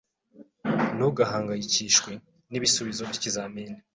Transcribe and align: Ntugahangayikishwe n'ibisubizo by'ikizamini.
Ntugahangayikishwe 0.95 2.11
n'ibisubizo 2.49 3.01
by'ikizamini. 3.09 3.77